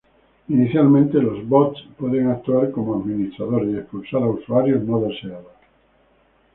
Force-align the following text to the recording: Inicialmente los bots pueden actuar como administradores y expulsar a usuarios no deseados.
Inicialmente 0.49 1.21
los 1.21 1.47
bots 1.47 1.83
pueden 1.95 2.29
actuar 2.31 2.71
como 2.71 2.95
administradores 2.95 3.69
y 3.71 3.77
expulsar 3.77 4.23
a 4.23 4.29
usuarios 4.29 4.83
no 4.83 4.99
deseados. 4.99 5.45